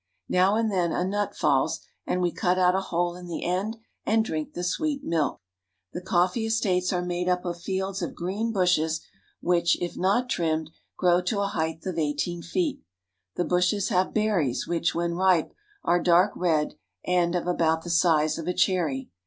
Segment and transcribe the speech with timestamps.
[0.29, 3.77] Now and then a nut falls and we cut out a hole in the end
[4.03, 5.41] and drink the sweet milk.
[5.93, 9.01] The coffee estates are made up of fields of green bushes
[9.41, 12.81] which, if not trimmed, grow to a height of eighteen feet.
[13.35, 15.53] The bushes have berries which, when ripe,
[15.83, 16.73] are dark red
[17.05, 19.11] and of about the size of a cherry.